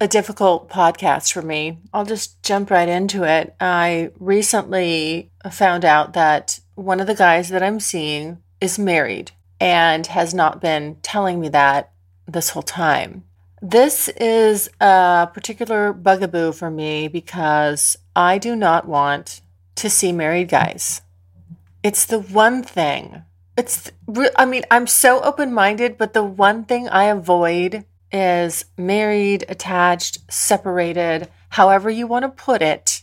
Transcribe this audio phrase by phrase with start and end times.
[0.00, 1.78] a difficult podcast for me.
[1.92, 3.54] I'll just jump right into it.
[3.60, 10.06] I recently found out that one of the guys that I'm seeing is married and
[10.06, 11.92] has not been telling me that
[12.26, 13.24] this whole time.
[13.60, 19.40] This is a particular bugaboo for me because I do not want
[19.76, 21.02] to see married guys.
[21.82, 23.22] It's the one thing.
[23.56, 23.90] It's,
[24.36, 30.30] I mean, I'm so open minded, but the one thing I avoid is married, attached,
[30.30, 33.02] separated, however you want to put it.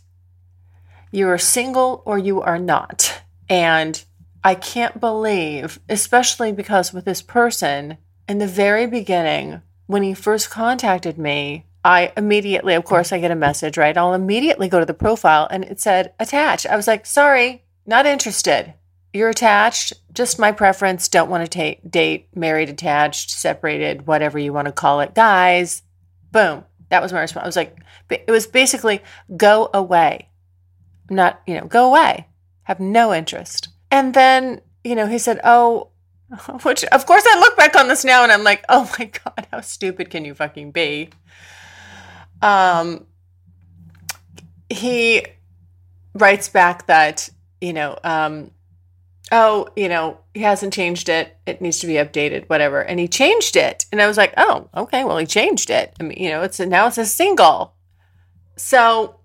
[1.12, 3.22] You are single or you are not.
[3.48, 4.04] And
[4.44, 10.50] I can't believe, especially because with this person, in the very beginning, when he first
[10.50, 13.96] contacted me, I immediately, of course, I get a message, right?
[13.96, 16.66] I'll immediately go to the profile and it said attached.
[16.66, 18.74] I was like, sorry, not interested.
[19.16, 21.08] You're attached, just my preference.
[21.08, 25.16] Don't want to ta- date married, attached, separated, whatever you want to call it.
[25.16, 25.84] Guys,
[26.34, 26.66] boom.
[26.90, 27.46] That was my response.
[27.46, 27.78] I was like,
[28.10, 29.02] it was basically
[29.38, 30.28] go away.
[31.10, 32.28] Not, you know, go away.
[32.64, 33.70] Have no interest.
[33.90, 35.92] And then, you know, he said, oh,
[36.64, 39.48] which of course I look back on this now and I'm like, oh my God,
[39.50, 41.10] how stupid can you fucking be?
[42.42, 43.06] Um,
[44.70, 45.26] he
[46.14, 47.30] writes back that,
[47.62, 48.52] you know, um,
[49.32, 51.38] oh, you know, he hasn't changed it.
[51.46, 52.82] It needs to be updated, whatever.
[52.82, 53.86] And he changed it.
[53.92, 55.94] And I was like, oh, okay, well, he changed it.
[56.00, 57.74] I mean, you know, it's a, now it's a single.
[58.56, 59.20] So,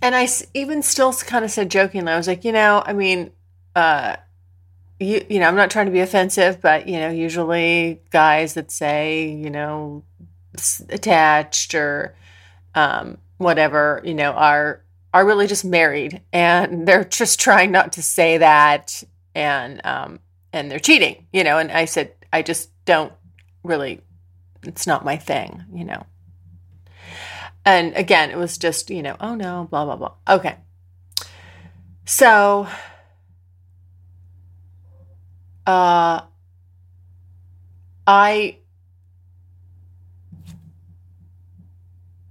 [0.00, 3.32] and I even still kind of said jokingly, I was like, you know, I mean,
[3.74, 4.16] uh,
[5.00, 8.70] you, you know, I'm not trying to be offensive, but, you know, usually guys that
[8.70, 10.04] say, you know,
[10.90, 12.14] attached or
[12.74, 14.81] um, whatever, you know, are
[15.14, 19.02] are really just married and they're just trying not to say that
[19.34, 20.20] and um
[20.52, 23.12] and they're cheating you know and i said i just don't
[23.64, 24.02] really
[24.64, 26.04] it's not my thing you know.
[27.64, 30.12] And again it was just you know oh no blah blah blah.
[30.28, 30.56] Okay.
[32.04, 32.66] So
[35.66, 36.22] uh
[38.06, 38.56] i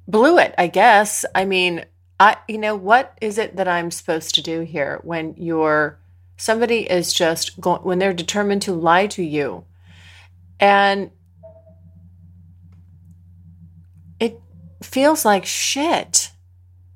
[0.08, 1.24] blew it i guess.
[1.34, 1.86] I mean
[2.22, 5.98] I, you know, what is it that I'm supposed to do here when you're
[6.38, 9.66] somebody is just going when they're determined to lie to you,
[10.60, 11.10] and
[14.20, 14.40] it
[14.84, 16.30] feels like shit.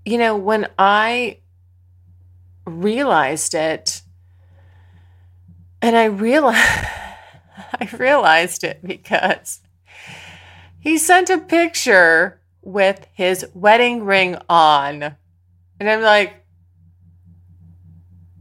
[0.05, 1.39] You know, when I
[2.67, 4.03] realized it,
[5.81, 6.85] and I realized
[7.81, 9.61] I realized it because
[10.79, 15.15] he sent a picture with his wedding ring on.
[15.79, 16.43] And I'm like,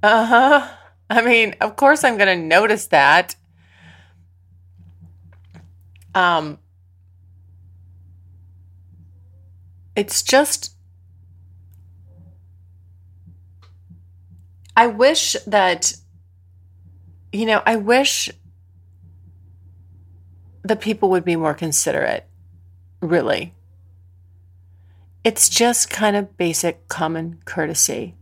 [0.03, 0.71] uh huh.
[1.09, 3.37] I mean, of course I'm going to notice that.
[6.15, 6.59] Um,
[9.95, 10.75] it's just,
[14.77, 15.95] I wish that,
[17.33, 18.31] you know, I wish
[20.63, 22.27] the people would be more considerate,
[23.01, 23.55] really.
[25.25, 28.15] It's just kind of basic common courtesy.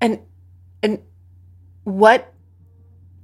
[0.00, 0.20] And
[0.82, 1.00] and
[1.84, 2.32] what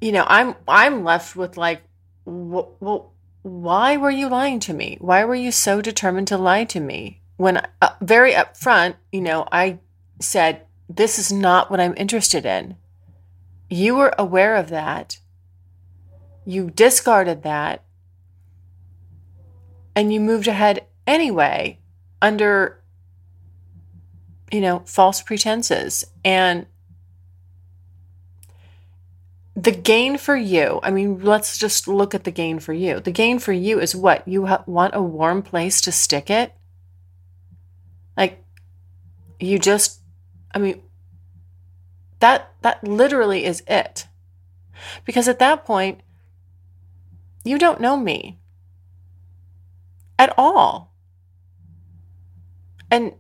[0.01, 1.83] you know, I'm I'm left with like
[2.25, 4.97] well, why were you lying to me?
[5.01, 7.21] Why were you so determined to lie to me?
[7.37, 9.79] When uh, very upfront, you know, I
[10.21, 12.77] said this is not what I'm interested in.
[13.69, 15.19] You were aware of that.
[16.45, 17.83] You discarded that.
[19.95, 21.79] And you moved ahead anyway
[22.21, 22.81] under
[24.51, 26.05] you know false pretenses.
[26.25, 26.67] And
[29.59, 33.01] the gain for you i mean let's just look at the gain for you.
[33.01, 34.27] The gain for you is what?
[34.29, 36.53] You ha- want a warm place to stick it?
[38.17, 38.45] Like
[39.41, 40.01] you just
[40.55, 40.83] i mean
[42.21, 44.07] that that literally is it.
[45.05, 46.01] Because at that point
[47.45, 48.39] you don't know me
[50.19, 50.93] at all
[52.91, 53.13] and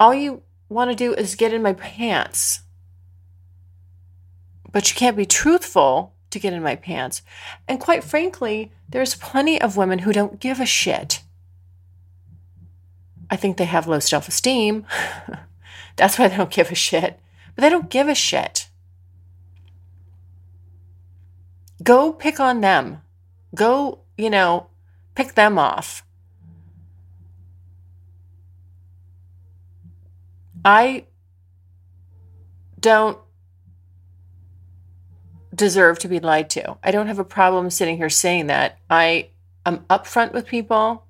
[0.00, 2.62] all you want to do is get in my pants.
[4.70, 7.22] But you can't be truthful to get in my pants.
[7.66, 11.22] And quite frankly, there's plenty of women who don't give a shit.
[13.30, 14.86] I think they have low self esteem.
[15.96, 17.18] That's why they don't give a shit.
[17.54, 18.68] But they don't give a shit.
[21.82, 23.02] Go pick on them.
[23.54, 24.68] Go, you know,
[25.14, 26.04] pick them off.
[30.64, 31.06] I
[32.80, 33.18] don't
[35.54, 36.78] deserve to be lied to.
[36.82, 38.78] I don't have a problem sitting here saying that.
[38.88, 39.30] I
[39.66, 41.04] am upfront with people.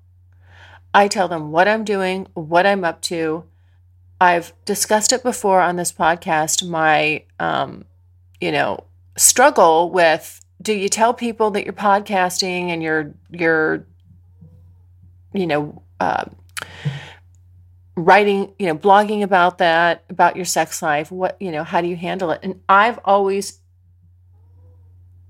[0.93, 3.43] I tell them what I'm doing, what I'm up to.
[4.19, 6.67] I've discussed it before on this podcast.
[6.67, 7.85] My, um,
[8.41, 8.85] you know,
[9.17, 13.85] struggle with do you tell people that you're podcasting and you're you're,
[15.33, 16.25] you know, uh,
[18.05, 21.11] writing, you know, blogging about that about your sex life?
[21.11, 22.39] What you know, how do you handle it?
[22.43, 23.59] And I've always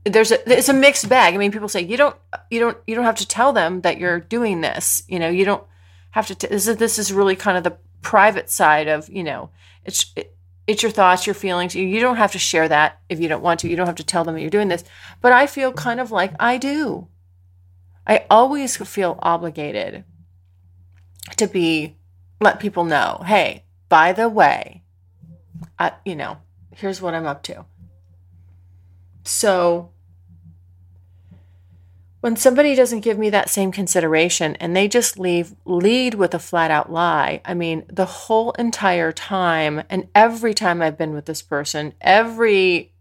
[0.06, 1.34] there's a it's a mixed bag.
[1.34, 2.16] I mean, people say you don't
[2.50, 5.04] you don't you don't have to tell them that you're doing this.
[5.08, 5.64] You know, you don't
[6.12, 6.36] have to.
[6.36, 9.50] T- this is this is really kind of the private side of you know
[9.86, 10.36] it's it,
[10.68, 11.74] it's your thoughts, your feelings.
[11.76, 13.70] You, you don't have to share that if you don't want to.
[13.70, 14.84] You don't have to tell them that you're doing this.
[15.20, 17.08] But I feel kind of like I do.
[18.06, 20.04] I always feel obligated
[21.38, 21.98] to be
[22.40, 23.22] let people know.
[23.26, 24.84] Hey, by the way,
[25.78, 26.38] I, you know,
[26.76, 27.66] here's what I'm up to.
[29.24, 29.92] So
[32.22, 36.40] when somebody doesn't give me that same consideration and they just leave lead with a
[36.40, 41.26] flat out lie i mean the whole entire time and every time i've been with
[41.26, 42.92] this person every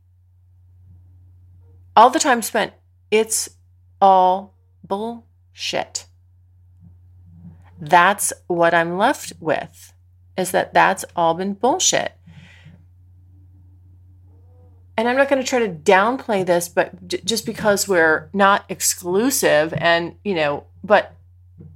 [1.96, 2.73] all the time spent
[3.11, 3.49] it's
[4.00, 6.06] all bullshit
[7.80, 9.92] that's what i'm left with
[10.36, 12.19] is that that's all been bullshit
[14.98, 19.72] and I'm not going to try to downplay this, but just because we're not exclusive
[19.75, 21.14] and, you know, but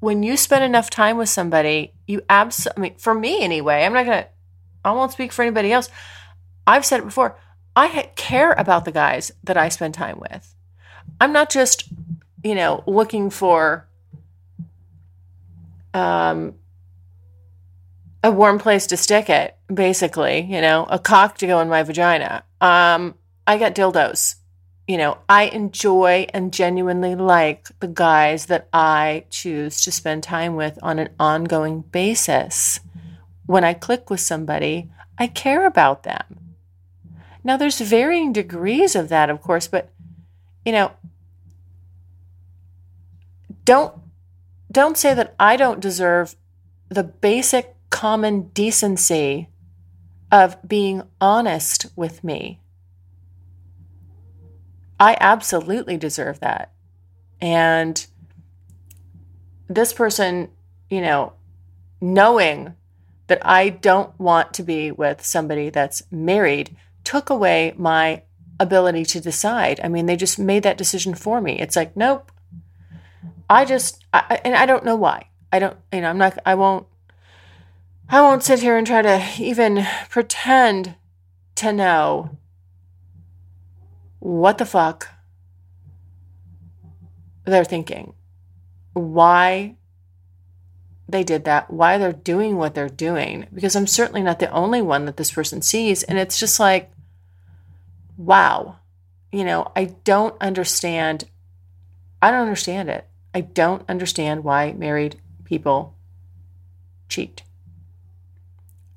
[0.00, 3.92] when you spend enough time with somebody, you absolutely, I mean, for me anyway, I'm
[3.92, 4.28] not going to,
[4.84, 5.88] I won't speak for anybody else.
[6.66, 7.38] I've said it before.
[7.76, 10.52] I care about the guys that I spend time with.
[11.20, 11.84] I'm not just,
[12.42, 13.86] you know, looking for
[15.94, 16.54] um,
[18.22, 21.82] a warm place to stick it, basically, you know, a cock to go in my
[21.82, 22.44] vagina.
[22.60, 23.14] Um,
[23.46, 24.36] I got dildos.
[24.86, 30.56] You know, I enjoy and genuinely like the guys that I choose to spend time
[30.56, 32.80] with on an ongoing basis.
[33.46, 36.56] When I click with somebody, I care about them.
[37.44, 39.90] Now, there's varying degrees of that, of course, but
[40.64, 40.92] you know,
[43.64, 43.94] don't
[44.72, 46.34] don't say that I don't deserve
[46.88, 49.48] the basic common decency
[50.30, 52.60] of being honest with me.
[54.98, 56.72] I absolutely deserve that.
[57.40, 58.06] And
[59.68, 60.50] this person,
[60.88, 61.34] you know,
[62.00, 62.74] knowing
[63.26, 68.22] that I don't want to be with somebody that's married took away my
[68.58, 69.80] ability to decide.
[69.82, 71.58] I mean, they just made that decision for me.
[71.58, 72.31] It's like, nope.
[73.52, 75.28] I just, I, and I don't know why.
[75.52, 76.86] I don't, you know, I'm not, I won't
[78.08, 80.96] I won't sit here and try to even pretend
[81.54, 82.36] to know
[84.18, 85.08] what the fuck
[87.44, 88.14] they're thinking,
[88.92, 89.76] why
[91.08, 94.82] they did that, why they're doing what they're doing, because I'm certainly not the only
[94.82, 96.02] one that this person sees.
[96.02, 96.90] And it's just like,
[98.18, 98.76] wow,
[99.30, 101.24] you know, I don't understand.
[102.20, 103.06] I don't understand it.
[103.34, 105.94] I don't understand why married people
[107.08, 107.42] cheat.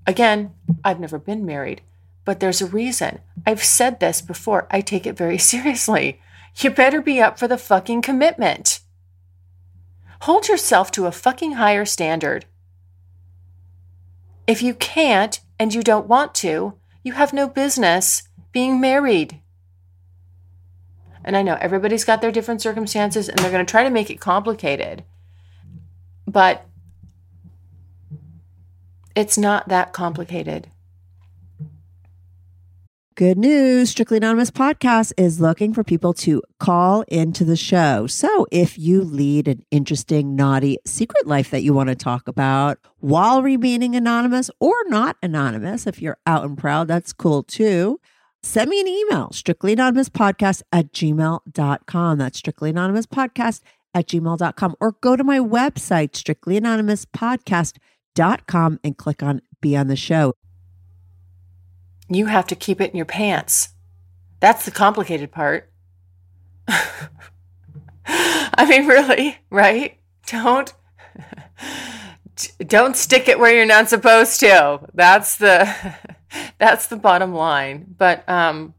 [0.07, 1.81] Again, I've never been married,
[2.25, 3.19] but there's a reason.
[3.45, 4.67] I've said this before.
[4.69, 6.21] I take it very seriously.
[6.57, 8.79] You better be up for the fucking commitment.
[10.21, 12.45] Hold yourself to a fucking higher standard.
[14.47, 19.41] If you can't and you don't want to, you have no business being married.
[21.25, 24.11] And I know everybody's got their different circumstances and they're going to try to make
[24.11, 25.03] it complicated.
[26.27, 26.65] But
[29.15, 30.67] it's not that complicated.
[33.15, 33.91] Good news.
[33.91, 38.07] Strictly Anonymous Podcast is looking for people to call into the show.
[38.07, 42.77] So if you lead an interesting, naughty secret life that you want to talk about
[42.99, 47.99] while remaining anonymous or not anonymous, if you're out and proud, that's cool too.
[48.45, 52.17] Send me an email, strictly anonymous podcast at gmail.com.
[52.19, 53.61] That's strictly anonymous podcast
[53.95, 54.75] at gmail.com.
[54.79, 57.77] Or go to my website, strictly anonymous podcast
[58.47, 60.35] com and click on Be on the Show.
[62.07, 63.69] You have to keep it in your pants.
[64.41, 65.71] That's the complicated part.
[68.05, 69.97] I mean, really, right?
[70.27, 70.71] Don't
[72.59, 74.79] don't stick it where you're not supposed to.
[74.93, 75.95] That's the
[76.57, 77.95] that's the bottom line.
[77.97, 78.73] But um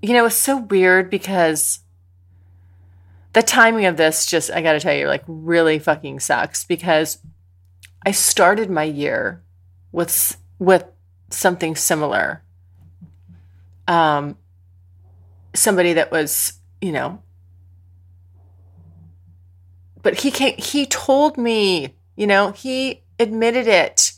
[0.00, 1.80] you know, it's so weird because
[3.34, 7.18] the timing of this just I got to tell you like really fucking sucks because
[8.04, 9.42] I started my year
[9.92, 10.84] with with
[11.30, 12.42] something similar.
[13.86, 14.36] Um
[15.54, 17.22] somebody that was, you know,
[20.02, 24.12] but he came, he told me, you know, he admitted it.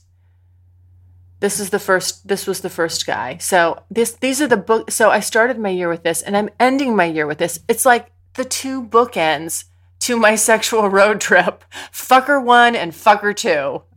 [1.41, 3.37] This is the first this was the first guy.
[3.37, 6.49] So this these are the book so I started my year with this and I'm
[6.59, 7.61] ending my year with this.
[7.69, 9.65] It's like the two bookends
[10.01, 11.65] to my sexual road trip.
[11.93, 13.83] Fucker 1 and fucker 2.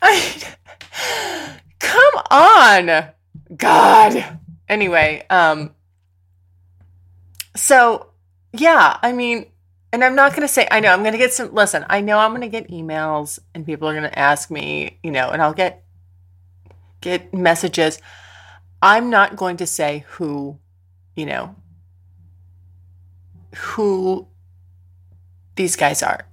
[0.00, 0.42] I,
[1.80, 3.08] come on.
[3.56, 4.38] God.
[4.68, 5.74] Anyway, um
[7.58, 8.10] so,
[8.52, 9.46] yeah, I mean,
[9.92, 12.00] and I'm not going to say, I know I'm going to get some, listen, I
[12.00, 15.30] know I'm going to get emails and people are going to ask me, you know,
[15.30, 15.84] and I'll get,
[17.00, 18.00] get messages.
[18.80, 20.58] I'm not going to say who,
[21.16, 21.56] you know,
[23.56, 24.28] who
[25.56, 26.26] these guys are.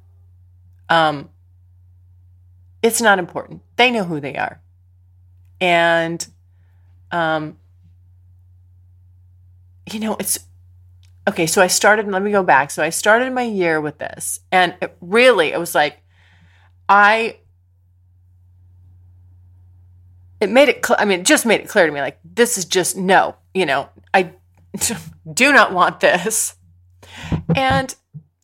[0.90, 1.30] Um,
[2.84, 3.62] it's not important.
[3.78, 4.62] They know who they are.
[5.60, 6.26] And,
[7.12, 7.58] um,
[9.92, 10.40] you know, it's
[11.28, 12.72] okay, so I started, let me go back.
[12.72, 14.40] So I started my year with this.
[14.52, 16.02] And it really, it was like,
[16.88, 17.40] I,
[20.40, 22.58] it made it, cl- I mean, it just made it clear to me like, this
[22.58, 24.34] is just no, you know, I
[25.34, 26.56] do not want this.
[27.56, 27.94] And,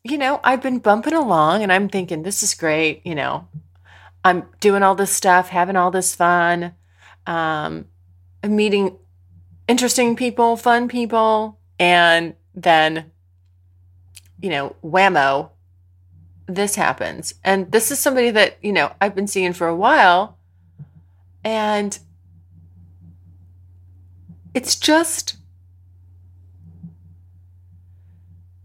[0.02, 3.06] you know, I've been bumping along and I'm thinking, this is great.
[3.06, 3.46] You know,
[4.24, 6.74] I'm doing all this stuff, having all this fun,
[7.26, 7.86] um,
[8.44, 8.98] meeting
[9.68, 11.58] interesting people, fun people.
[11.78, 13.10] And then,
[14.40, 15.50] you know, whammo,
[16.46, 17.34] this happens.
[17.44, 20.38] And this is somebody that, you know, I've been seeing for a while.
[21.44, 21.98] And
[24.54, 25.36] it's just,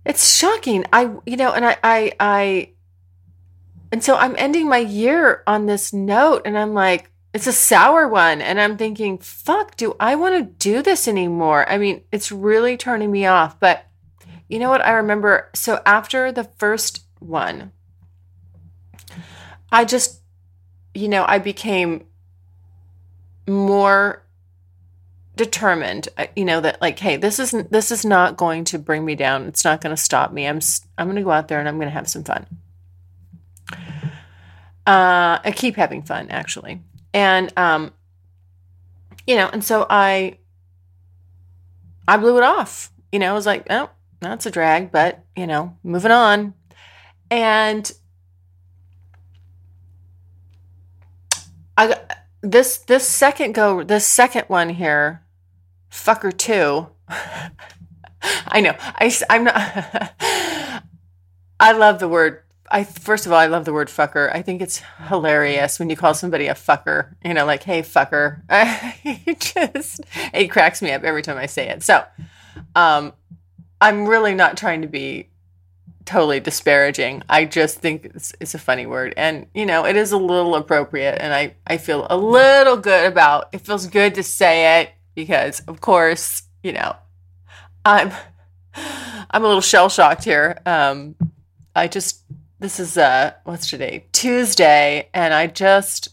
[0.05, 0.85] it's shocking.
[0.91, 2.69] I, you know, and I, I, I,
[3.91, 8.07] and so I'm ending my year on this note, and I'm like, it's a sour
[8.07, 8.41] one.
[8.41, 11.69] And I'm thinking, fuck, do I want to do this anymore?
[11.69, 13.59] I mean, it's really turning me off.
[13.59, 13.85] But
[14.49, 14.83] you know what?
[14.83, 15.51] I remember.
[15.53, 17.73] So after the first one,
[19.71, 20.23] I just,
[20.95, 22.07] you know, I became
[23.47, 24.23] more
[25.35, 29.05] determined uh, you know that like hey this isn't this is not going to bring
[29.05, 30.59] me down it's not going to stop me i'm
[30.97, 32.47] i'm going to go out there and i'm going to have some fun
[34.87, 36.81] uh i keep having fun actually
[37.17, 37.91] and um
[39.25, 40.37] you know and so i
[42.07, 42.91] i blew it off.
[43.11, 46.53] You know i was like oh that's a drag but you know moving on.
[47.31, 47.91] And
[51.75, 51.99] i
[52.41, 55.23] this this second go this second one here
[55.91, 56.87] fucker two
[58.47, 59.55] i know i i'm not
[61.59, 64.33] i love the word I first of all, I love the word fucker.
[64.33, 67.15] I think it's hilarious when you call somebody a fucker.
[67.23, 70.01] You know, like, "Hey, fucker." it just
[70.33, 71.83] it cracks me up every time I say it.
[71.83, 72.03] So,
[72.75, 73.13] um,
[73.79, 75.29] I'm really not trying to be
[76.05, 77.21] totally disparaging.
[77.29, 80.55] I just think it's, it's a funny word, and you know, it is a little
[80.55, 83.49] appropriate, and I I feel a little good about.
[83.53, 86.95] It feels good to say it because, of course, you know,
[87.85, 88.11] I'm
[89.29, 90.59] I'm a little shell shocked here.
[90.65, 91.15] Um,
[91.75, 92.23] I just
[92.59, 94.05] this is uh what's today?
[94.11, 96.09] Tuesday, and I just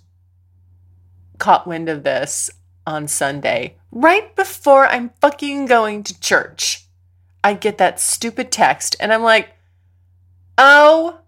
[1.39, 2.51] caught wind of this
[2.87, 6.87] on Sunday, right before I'm fucking going to church.
[7.43, 9.51] I get that stupid text, and I'm like,
[10.59, 11.21] oh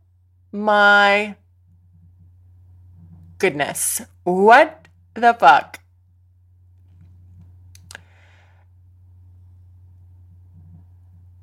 [0.53, 1.37] my
[3.39, 5.81] goodness, what the fuck?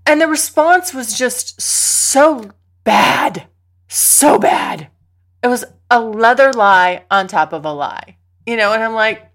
[0.06, 2.52] And the response was just so
[2.84, 3.48] bad
[3.94, 4.90] so bad.
[5.42, 8.18] It was a leather lie on top of a lie.
[8.46, 9.32] You know, and I'm like,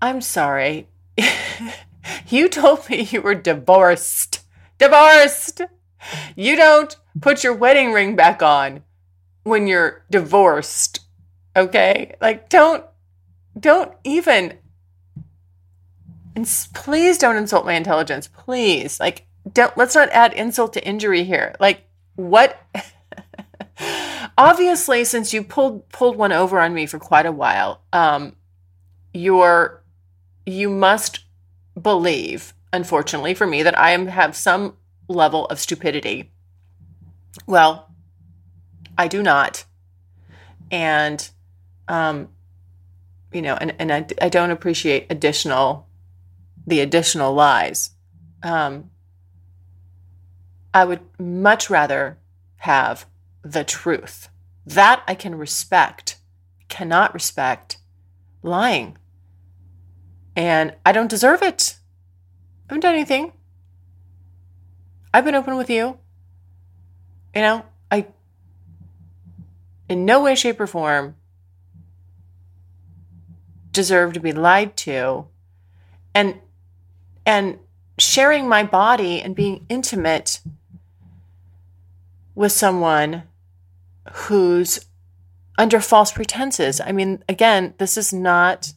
[0.00, 0.88] I'm sorry.
[2.28, 4.40] you told me you were divorced.
[4.78, 5.62] Divorced.
[6.36, 8.82] You don't put your wedding ring back on
[9.42, 11.00] when you're divorced.
[11.56, 12.14] Okay?
[12.20, 12.84] Like don't
[13.58, 14.58] don't even
[16.36, 18.28] and please don't insult my intelligence.
[18.28, 19.00] Please.
[19.00, 21.54] Like don't let's not add insult to injury here.
[21.60, 21.83] Like
[22.16, 22.60] what
[24.38, 28.34] obviously since you pulled pulled one over on me for quite a while um
[29.12, 29.82] you're
[30.46, 31.20] you must
[31.80, 34.76] believe, unfortunately for me, that I am, have some
[35.08, 36.32] level of stupidity.
[37.46, 37.90] Well,
[38.96, 39.64] I do not.
[40.70, 41.28] And,
[41.88, 42.28] um,
[43.32, 45.88] you know, and, and I, I don't appreciate additional,
[46.66, 47.90] the additional lies.
[48.42, 48.90] Um,
[50.74, 52.18] I would much rather
[52.56, 53.06] have
[53.42, 54.28] the truth.
[54.66, 56.16] That I can respect,
[56.68, 57.78] cannot respect
[58.42, 58.98] lying.
[60.34, 61.76] And I don't deserve it.
[62.68, 63.32] I haven't done anything.
[65.12, 65.98] I've been open with you.
[67.36, 68.08] You know, I,
[69.88, 71.14] in no way, shape, or form,
[73.70, 75.26] deserve to be lied to.
[76.14, 76.40] And,
[77.24, 77.60] and
[77.98, 80.40] sharing my body and being intimate
[82.34, 83.24] with someone
[84.12, 84.86] who's
[85.56, 86.80] under false pretenses.
[86.80, 88.72] I mean, again, this is not,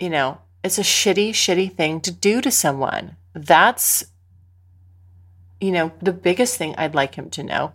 [0.00, 3.16] you know, it's a shitty, shitty thing to do to someone.
[3.32, 4.04] That's,
[5.60, 7.72] you know, the biggest thing I'd like him to know.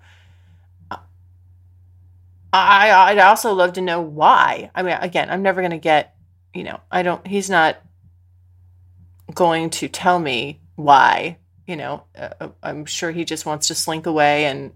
[2.52, 4.70] I, I'd also love to know why.
[4.76, 6.16] I mean, again, I'm never going to get,
[6.54, 7.78] you know, I don't, he's not
[9.34, 14.06] going to tell me why, you know, uh, I'm sure he just wants to slink
[14.06, 14.72] away and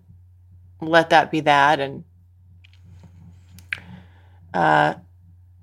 [0.82, 1.80] let that be that.
[1.80, 2.04] And,
[4.54, 4.96] uh,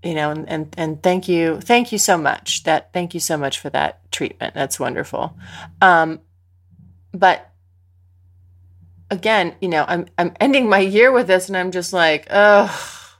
[0.02, 1.60] you know, and, and, and thank you.
[1.60, 4.54] Thank you so much that, thank you so much for that treatment.
[4.54, 5.36] That's wonderful.
[5.80, 6.20] Um,
[7.12, 7.50] but
[9.10, 13.10] again, you know, I'm, I'm ending my year with this and I'm just like, oh,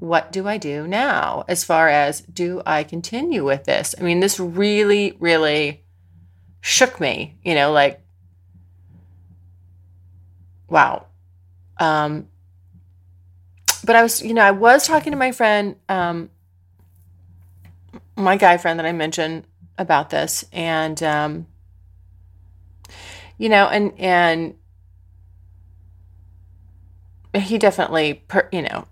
[0.00, 3.94] what do I do now as far as do I continue with this?
[3.98, 5.84] I mean, this really, really
[6.60, 8.00] shook me, you know, like,
[10.68, 11.06] wow.
[11.78, 12.28] Um,
[13.84, 16.30] but I was, you know, I was talking to my friend, um,
[18.16, 19.44] my guy friend that I mentioned
[19.78, 21.46] about this, and, um,
[23.38, 24.54] you know, and, and,
[27.34, 28.86] he definitely, per, you know,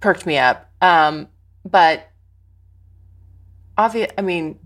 [0.00, 0.70] perked me up.
[0.82, 1.28] Um,
[1.64, 2.10] but
[3.76, 4.58] obvious, I mean,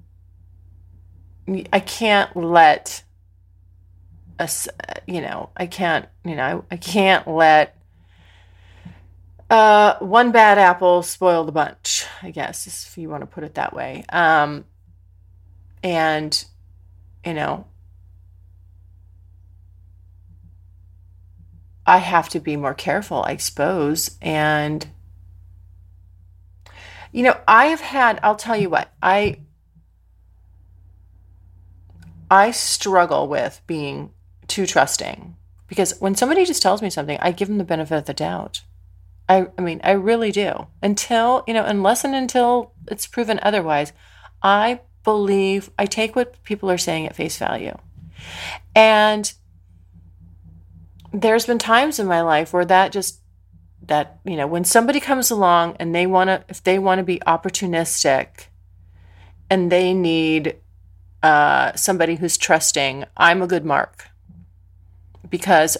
[1.72, 3.02] I can't let
[4.38, 4.68] us,
[5.06, 7.76] you know, I can't, you know, I, I can't let
[9.50, 13.54] uh, one bad apple spoil the bunch, I guess, if you want to put it
[13.54, 14.04] that way.
[14.10, 14.64] Um,
[15.82, 16.44] and,
[17.24, 17.66] you know,
[21.86, 24.18] I have to be more careful, I suppose.
[24.20, 24.86] And,
[27.10, 29.38] you know, I have had, I'll tell you what, I
[32.30, 34.12] I struggle with being
[34.46, 35.36] too trusting
[35.66, 38.62] because when somebody just tells me something, I give them the benefit of the doubt.
[39.28, 40.66] I, I mean, I really do.
[40.82, 43.92] Until, you know, unless and until it's proven otherwise,
[44.42, 47.76] I believe, I take what people are saying at face value.
[48.74, 49.32] And
[51.12, 53.20] there's been times in my life where that just
[53.82, 57.02] that you know when somebody comes along and they want to if they want to
[57.02, 58.48] be opportunistic
[59.48, 60.56] and they need
[61.22, 64.08] uh, somebody who's trusting i'm a good mark
[65.28, 65.76] because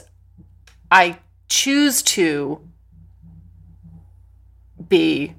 [0.91, 2.61] i choose to
[4.89, 5.35] be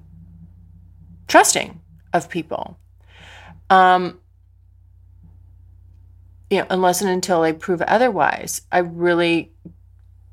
[1.28, 1.80] trusting
[2.14, 2.78] of people
[3.70, 4.20] um
[6.50, 9.52] you know unless and until they prove otherwise i really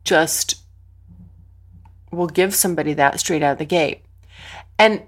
[0.05, 0.62] just
[2.11, 4.02] will give somebody that straight out of the gate.
[4.79, 5.02] And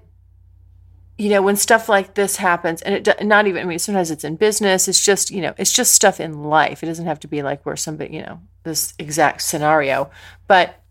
[1.19, 4.23] you know, when stuff like this happens, and it not even, I mean, sometimes it's
[4.23, 6.81] in business, it's just, you know, it's just stuff in life.
[6.81, 10.09] It doesn't have to be like where somebody, you know, this exact scenario.
[10.47, 10.81] But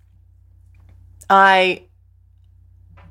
[1.31, 1.85] I,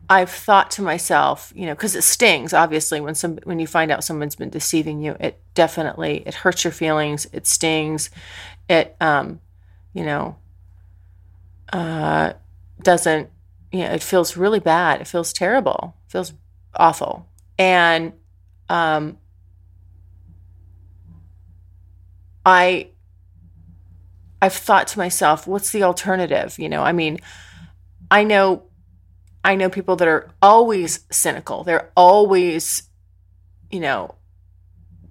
[0.08, 2.54] I've thought to myself, you know, because it stings.
[2.54, 6.64] Obviously, when some when you find out someone's been deceiving you, it definitely it hurts
[6.64, 7.26] your feelings.
[7.34, 8.12] It stings.
[8.70, 9.42] It, um,
[9.92, 10.36] you know,
[11.74, 12.34] uh,
[12.84, 13.32] doesn't,
[13.72, 15.02] you know, it feels really bad.
[15.02, 15.96] It feels terrible.
[16.06, 16.34] It feels
[16.78, 17.28] awful.
[17.58, 18.14] And
[18.70, 19.18] um,
[22.46, 22.90] I,
[24.42, 26.58] I've thought to myself, what's the alternative?
[26.60, 27.20] You know, I mean,
[28.10, 28.64] I know,
[29.44, 31.64] I know people that are always cynical.
[31.64, 32.84] They're always,
[33.72, 34.16] you know,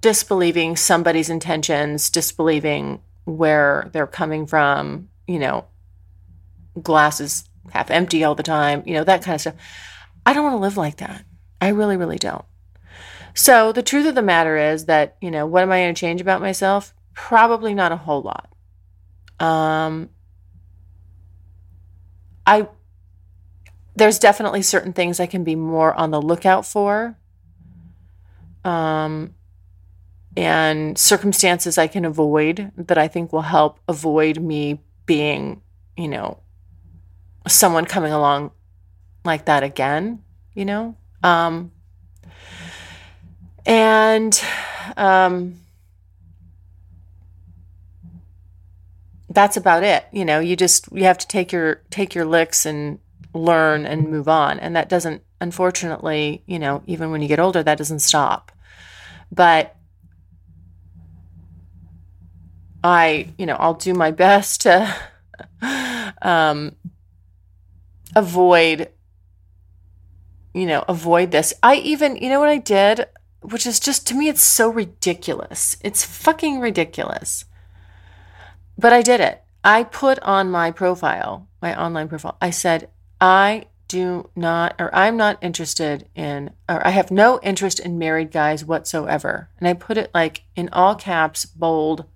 [0.01, 5.67] disbelieving somebody's intentions, disbelieving where they're coming from, you know,
[6.81, 9.55] glasses half empty all the time, you know, that kind of stuff.
[10.25, 11.25] I don't want to live like that.
[11.67, 12.45] I really, really don't.
[13.35, 16.01] So the truth of the matter is that, you know, what am I going to
[16.01, 16.95] change about myself?
[17.13, 18.49] Probably not a whole lot.
[19.41, 20.11] Um,
[22.47, 22.69] I,
[23.97, 27.17] there's definitely certain things I can be more on the lookout for.
[28.67, 29.35] um,
[30.37, 35.63] and circumstances I can avoid that I think will help avoid me being,
[35.97, 36.41] you know,
[37.49, 38.51] someone coming along
[39.25, 40.23] like that again,
[40.55, 40.97] you know?
[41.23, 41.73] Um,
[43.65, 44.41] and
[44.97, 45.61] um,
[49.29, 50.07] that's about it.
[50.13, 52.99] You know, you just you have to take your take your licks and
[53.35, 54.59] learn and move on.
[54.59, 58.53] And that doesn't unfortunately, you know, even when you get older, that doesn't stop.
[59.31, 59.77] But
[62.83, 64.95] I, you know, I'll do my best to
[66.23, 66.77] um,
[68.15, 68.91] avoid,
[70.57, 71.53] you know, avoid this.
[71.63, 73.07] I even, you know what I did,
[73.43, 75.77] which is just to me, it's so ridiculous.
[75.83, 77.45] It's fucking ridiculous.
[78.79, 79.43] But I did it.
[79.63, 82.89] I put on my profile, my online profile, I said,
[83.21, 88.33] I do not, or I'm not interested in, or I have no interest in married
[88.33, 89.51] guys whatsoever.
[89.59, 92.07] And I put it like in all caps, bold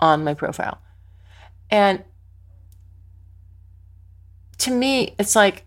[0.00, 0.78] on my profile.
[1.70, 2.02] And
[4.58, 5.64] to me, it's like,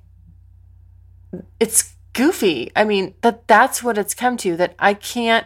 [1.59, 2.71] it's goofy.
[2.75, 5.45] I mean, that that's what it's come to that I can't,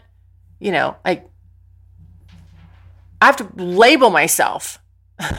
[0.59, 1.23] you know, I
[3.21, 4.79] I have to label myself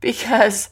[0.00, 0.70] because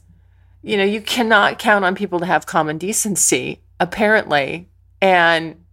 [0.63, 4.69] you know, you cannot count on people to have common decency, apparently.
[5.01, 5.65] And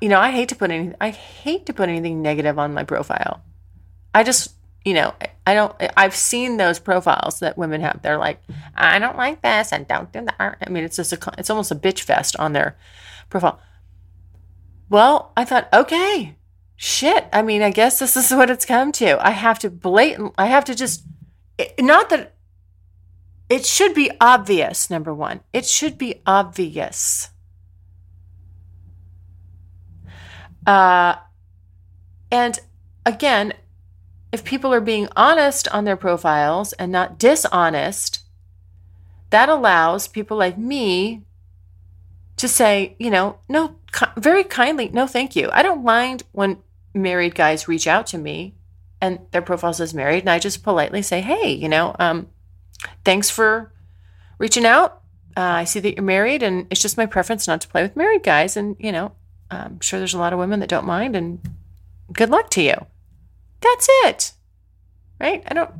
[0.00, 2.84] you know, I hate to put any I hate to put anything negative on my
[2.84, 3.42] profile.
[4.14, 5.14] I just, you know,
[5.46, 8.00] I don't I've seen those profiles that women have.
[8.02, 8.42] They're like,
[8.74, 10.58] I don't like this and don't do that.
[10.60, 12.76] I mean, it's just a it's almost a bitch fest on their
[13.28, 13.60] profile.
[14.88, 16.36] Well, I thought, okay,
[16.76, 17.26] shit.
[17.32, 19.24] I mean, I guess this is what it's come to.
[19.24, 21.04] I have to blatant I have to just
[21.78, 22.34] not that
[23.50, 25.40] it should be obvious, number one.
[25.52, 27.30] It should be obvious.
[30.64, 31.16] Uh,
[32.30, 32.60] and
[33.04, 33.54] again,
[34.32, 38.20] if people are being honest on their profiles and not dishonest,
[39.30, 41.22] that allows people like me
[42.36, 43.76] to say, you know, no,
[44.16, 45.50] very kindly, no, thank you.
[45.52, 46.58] I don't mind when
[46.94, 48.54] married guys reach out to me
[49.00, 52.28] and their profile says married, and I just politely say, hey, you know, um,
[53.04, 53.72] thanks for
[54.38, 55.00] reaching out.
[55.36, 57.96] Uh, I see that you're married, and it's just my preference not to play with
[57.96, 58.56] married guys.
[58.56, 59.12] And, you know,
[59.50, 61.40] I'm sure there's a lot of women that don't mind, and
[62.12, 62.86] good luck to you.
[63.60, 64.32] That's it.
[65.20, 65.42] Right?
[65.46, 65.70] I don't,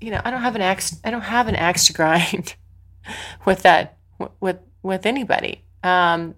[0.00, 2.54] you know, I don't have an axe, I don't have an axe to grind
[3.44, 3.98] with that,
[4.40, 5.64] with, with anybody.
[5.82, 6.34] Um,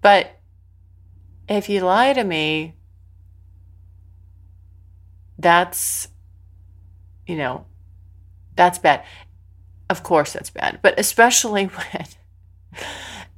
[0.00, 0.40] but
[1.48, 2.74] if you lie to me,
[5.38, 6.08] that's,
[7.26, 7.66] you know,
[8.56, 9.04] that's bad.
[9.90, 10.80] Of course, that's bad.
[10.82, 12.06] But especially when,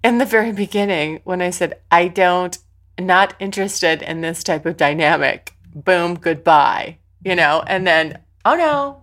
[0.02, 2.56] in the very beginning, when I said, I don't,
[2.98, 9.02] not interested in this type of dynamic, boom, goodbye, you know, and then, oh no,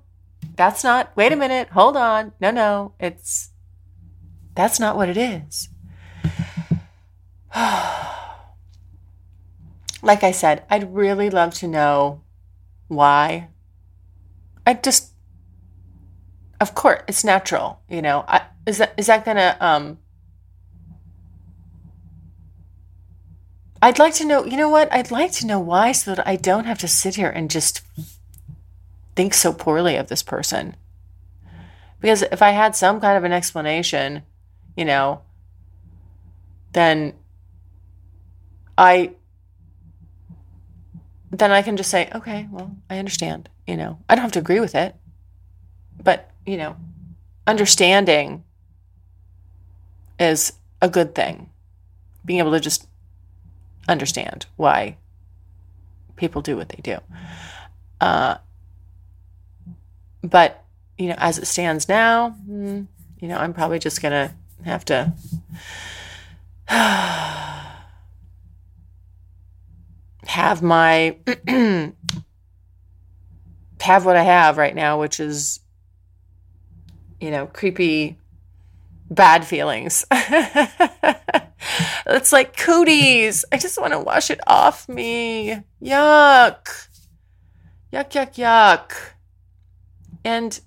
[0.55, 2.33] that's not, wait a minute, hold on.
[2.39, 3.49] No, no, it's,
[4.55, 5.69] that's not what it is.
[10.03, 12.21] like I said, I'd really love to know
[12.87, 13.49] why.
[14.65, 15.11] I just
[16.61, 17.81] of course, it's natural.
[17.89, 19.57] You know, I, is that is that gonna?
[19.59, 19.97] Um,
[23.81, 24.45] I'd like to know.
[24.45, 24.91] You know what?
[24.93, 27.81] I'd like to know why, so that I don't have to sit here and just
[29.15, 30.75] think so poorly of this person.
[31.99, 34.23] Because if I had some kind of an explanation,
[34.75, 35.21] you know,
[36.73, 37.13] then
[38.77, 39.11] I
[41.31, 43.49] then I can just say, okay, well, I understand.
[43.65, 44.95] You know, I don't have to agree with it,
[46.01, 46.75] but you know,
[47.47, 48.43] understanding
[50.19, 51.49] is a good thing.
[52.23, 52.87] Being able to just
[53.87, 54.97] understand why
[56.15, 56.97] people do what they do.
[57.99, 58.37] Uh,
[60.23, 60.63] but,
[60.97, 62.83] you know, as it stands now, hmm,
[63.19, 64.31] you know, I'm probably just to
[64.65, 65.13] have to
[70.27, 71.17] have my
[73.81, 75.59] have what I have right now, which is
[77.21, 78.17] you know, creepy,
[79.09, 80.03] bad feelings.
[82.05, 83.45] it's like cooties.
[83.51, 85.57] I just want to wash it off me.
[85.81, 86.87] Yuck.
[87.91, 88.93] Yuck, yuck, yuck.
[90.23, 90.59] And,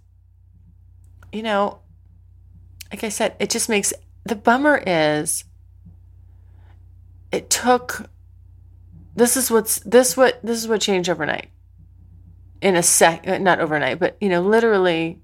[1.33, 1.81] you know,
[2.91, 3.93] like I said, it just makes
[4.25, 5.45] the bummer is
[7.31, 8.09] it took
[9.17, 11.51] this is what's this what this is what changed overnight
[12.63, 15.21] in a sec uh, not overnight but you know literally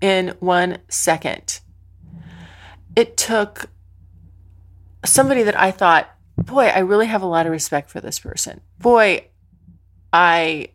[0.00, 1.60] in one second.
[2.94, 3.70] It took
[5.06, 8.60] somebody that I thought, boy, I really have a lot of respect for this person.
[8.78, 9.28] Boy,
[10.12, 10.68] I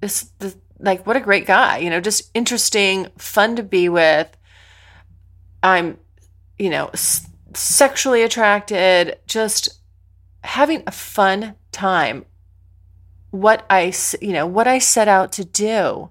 [0.00, 4.28] this, this like what a great guy, you know, just interesting, fun to be with.
[5.62, 5.98] I'm,
[6.58, 9.80] you know, s- sexually attracted, just
[10.44, 12.24] having a fun time.
[13.30, 16.10] What I, you know, what I set out to do.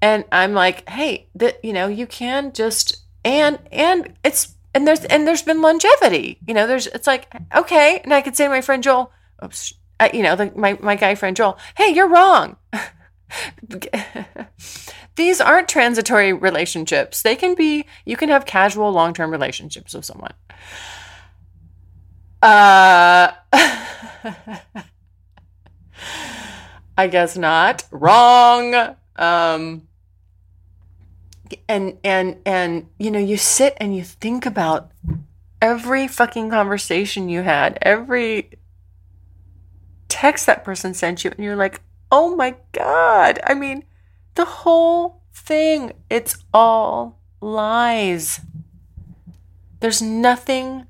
[0.00, 5.04] And i'm like hey that you know you can just and and it's and there's
[5.06, 8.50] and there's been longevity you know there's it's like okay and i could say to
[8.50, 9.10] my friend joel
[9.44, 12.56] oops I, you know the, my, my guy friend joel hey you're wrong.
[15.16, 17.22] These aren't transitory relationships.
[17.22, 20.32] They can be you can have casual long-term relationships with someone.
[22.40, 23.32] Uh
[26.96, 27.84] i guess not.
[27.90, 28.94] Wrong.
[29.16, 29.87] Um
[31.68, 34.90] and and and you know you sit and you think about
[35.60, 38.50] every fucking conversation you had every
[40.08, 41.80] text that person sent you and you're like
[42.10, 43.38] oh my god.
[43.44, 43.84] I mean
[44.34, 48.40] the whole thing it's all lies.
[49.80, 50.86] There's nothing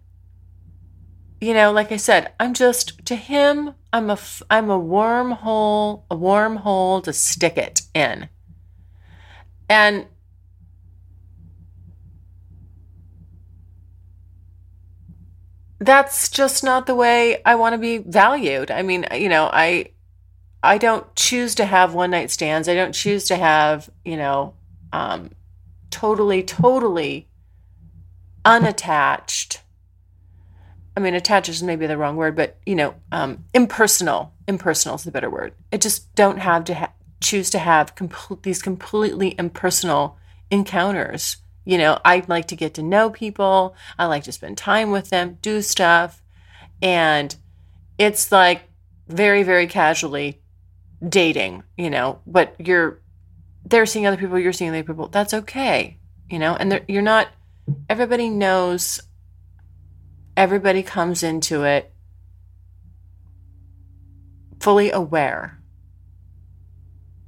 [1.41, 4.19] you know like i said i'm just to him i'm a
[4.51, 8.29] i'm a wormhole a wormhole to stick it in.
[9.69, 10.07] And
[15.81, 18.71] that's just not the way I want to be valued.
[18.71, 19.93] I mean, you know, I
[20.63, 22.69] I don't choose to have one night stands.
[22.69, 24.55] I don't choose to have, you know,
[24.93, 25.31] um,
[25.91, 27.29] totally, totally
[28.45, 29.63] unattached.
[30.97, 34.33] I mean, attached is maybe the wrong word, but you know, um, impersonal.
[34.49, 35.55] Impersonal is the better word.
[35.73, 40.19] I just don't have to ha- choose to have complete these completely impersonal
[40.51, 41.37] encounters
[41.69, 43.77] you know, I like to get to know people.
[43.99, 46.23] I like to spend time with them, do stuff.
[46.81, 47.37] And
[47.99, 48.63] it's like
[49.07, 50.41] very, very casually
[51.07, 53.03] dating, you know, but you're,
[53.67, 55.09] they're seeing other people, you're seeing other people.
[55.09, 55.99] That's okay,
[56.31, 57.29] you know, and you're not,
[57.91, 59.03] everybody knows,
[60.39, 61.93] everybody comes into it
[64.59, 65.61] fully aware.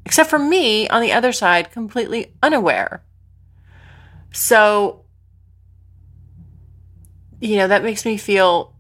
[0.07, 3.05] Except for me on the other side, completely unaware
[4.33, 5.05] so,
[7.41, 8.77] you know, that makes me feel,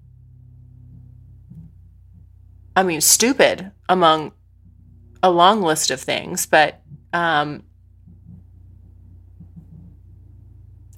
[2.77, 4.33] I mean, stupid among
[5.23, 6.81] a long list of things, but,
[7.13, 7.65] um,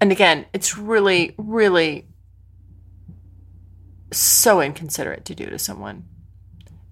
[0.01, 2.09] and again, it's really, really
[4.13, 6.05] so inconsiderate to do to someone.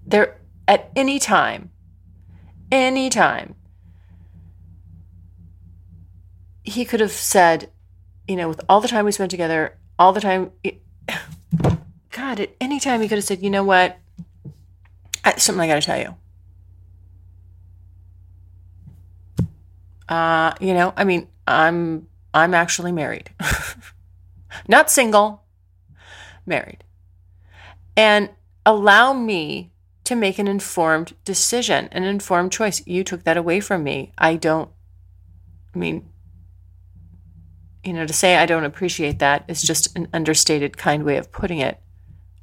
[0.06, 1.70] There, at any time,
[2.72, 3.54] any time,
[6.70, 7.70] he could have said,
[8.28, 10.80] you know, with all the time we spent together, all the time, it,
[12.10, 13.98] God, at any time he could have said, you know what,
[15.24, 16.16] I, something I got to tell you.
[20.08, 23.30] Uh, you know, I mean, I'm I'm actually married,
[24.68, 25.44] not single,
[26.46, 26.82] married,
[27.96, 28.30] and
[28.66, 29.70] allow me
[30.04, 32.84] to make an informed decision, an informed choice.
[32.86, 34.12] You took that away from me.
[34.18, 34.70] I don't.
[35.76, 36.08] I mean,
[37.84, 41.32] you know, to say I don't appreciate that is just an understated, kind way of
[41.32, 41.80] putting it.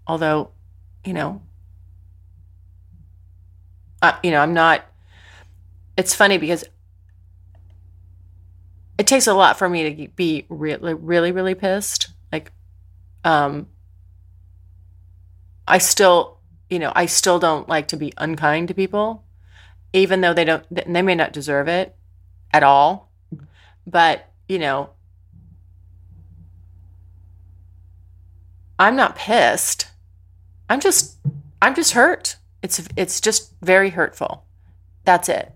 [0.08, 0.52] Although,
[1.04, 1.42] you know,
[4.02, 4.86] uh, you know, I'm not.
[5.96, 6.64] It's funny because
[8.98, 12.10] it takes a lot for me to be really, really, really pissed.
[12.32, 12.52] Like,
[13.24, 13.68] um,
[15.68, 19.24] I still, you know, I still don't like to be unkind to people,
[19.94, 21.96] even though they don't, they may not deserve it
[22.52, 23.12] at all.
[23.86, 24.90] But, you know,
[28.80, 29.88] I'm not pissed.
[30.70, 31.18] I'm just
[31.62, 32.38] I'm just hurt.
[32.62, 34.46] It's it's just very hurtful.
[35.06, 35.54] That's it.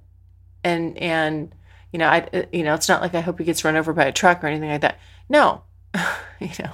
[0.64, 1.54] And and
[1.92, 4.06] you know, I you know, it's not like I hope he gets run over by
[4.06, 5.00] a truck or anything like that.
[5.30, 5.64] No.
[6.40, 6.74] you know.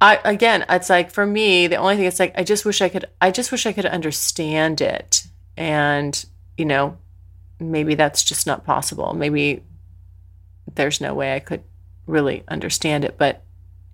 [0.00, 2.88] I again, it's like for me, the only thing it's like I just wish I
[2.88, 5.24] could I just wish I could understand it.
[5.56, 6.24] And,
[6.56, 6.98] you know,
[7.60, 9.14] maybe that's just not possible.
[9.14, 9.62] Maybe
[10.74, 11.62] there's no way I could
[12.06, 13.42] really understand it, but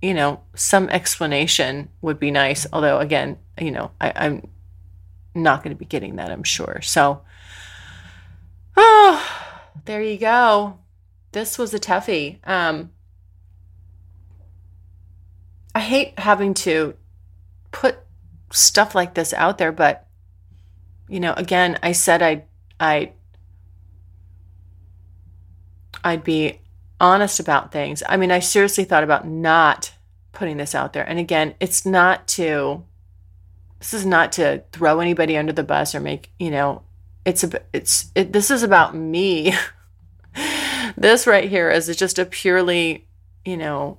[0.00, 2.66] you know, some explanation would be nice.
[2.72, 4.48] Although, again, you know, I, I'm
[5.34, 6.80] not going to be getting that, I'm sure.
[6.82, 7.22] So,
[8.76, 9.52] oh,
[9.84, 10.78] there you go.
[11.32, 12.38] This was a toughie.
[12.48, 12.90] Um,
[15.74, 16.94] I hate having to
[17.70, 17.98] put
[18.50, 20.06] stuff like this out there, but
[21.08, 22.44] you know, again, I said I
[22.78, 23.12] I
[26.04, 26.60] I'd be
[27.00, 28.02] honest about things.
[28.08, 29.92] I mean, I seriously thought about not
[30.32, 31.08] putting this out there.
[31.08, 32.84] And again, it's not to
[33.80, 36.82] this is not to throw anybody under the bus or make, you know,
[37.24, 39.54] it's a it's it, this is about me.
[40.96, 43.06] this right here is just a purely,
[43.44, 43.98] you know,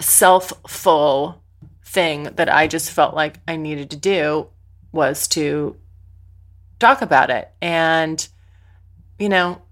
[0.00, 1.42] self-full
[1.84, 4.48] thing that I just felt like I needed to do
[4.92, 5.76] was to
[6.78, 7.50] talk about it.
[7.62, 8.26] And
[9.18, 9.62] you know,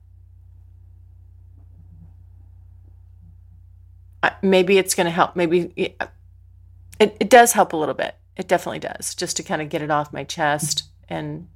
[4.42, 5.36] maybe it's going to help.
[5.36, 6.00] Maybe it,
[6.98, 8.14] it does help a little bit.
[8.36, 11.48] It definitely does, just to kind of get it off my chest and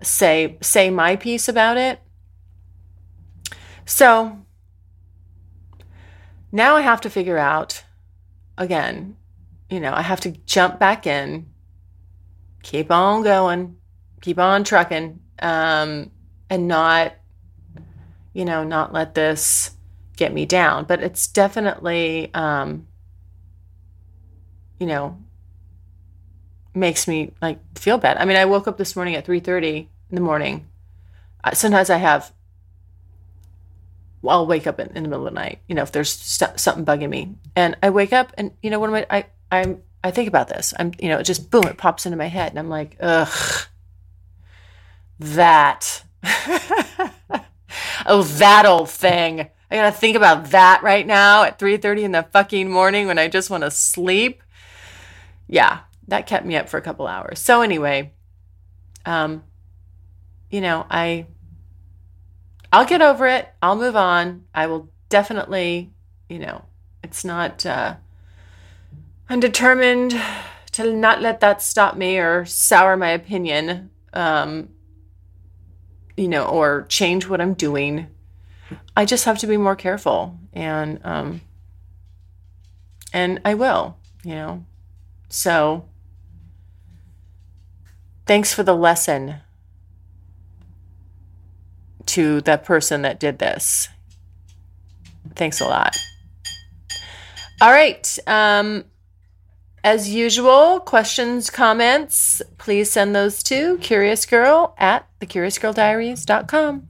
[0.00, 2.00] say say my piece about it.
[3.84, 4.38] So
[6.52, 7.82] now I have to figure out
[8.56, 9.16] again,
[9.70, 11.46] you know, I have to jump back in,
[12.62, 13.76] keep on going,
[14.20, 16.10] keep on trucking, um,
[16.50, 17.14] and not,
[18.32, 19.72] you know, not let this
[20.18, 20.84] get me down.
[20.84, 22.86] But it's definitely, um,
[24.78, 25.16] you know,
[26.74, 28.18] makes me like feel bad.
[28.18, 30.68] I mean, I woke up this morning at 3:30 in the morning.
[31.54, 32.32] Sometimes I have
[34.26, 36.58] I'll wake up in, in, the middle of the night, you know, if there's st-
[36.58, 37.36] something bugging me.
[37.54, 40.48] And I wake up and you know what am I I I'm I think about
[40.48, 40.74] this.
[40.78, 43.66] I'm you know, it just boom, it pops into my head and I'm like, "Ugh.
[45.20, 46.04] That.
[48.06, 49.48] oh, that old thing.
[49.70, 53.28] I gotta think about that right now at 3:30 in the fucking morning when I
[53.28, 54.42] just want to sleep.
[55.46, 57.38] Yeah, that kept me up for a couple hours.
[57.38, 58.12] So anyway,
[59.04, 59.44] um,
[60.50, 61.26] you know, I
[62.72, 63.48] I'll get over it.
[63.62, 64.44] I'll move on.
[64.54, 65.90] I will definitely,
[66.28, 66.64] you know,
[67.02, 67.96] it's not uh
[69.28, 70.18] I'm determined
[70.72, 73.90] to not let that stop me or sour my opinion.
[74.14, 74.70] Um
[76.16, 78.08] you know, or change what I'm doing
[78.96, 81.40] I just have to be more careful and um
[83.12, 84.64] and I will, you know.
[85.28, 85.88] So
[88.26, 89.36] thanks for the lesson
[92.06, 93.88] to the person that did this.
[95.34, 95.96] Thanks a lot.
[97.60, 98.18] All right.
[98.26, 98.84] Um,
[99.84, 106.88] as usual, questions, comments, please send those to curiousgirl at thecuriousgirldiaries.com.